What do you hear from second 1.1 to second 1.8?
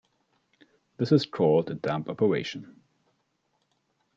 is called a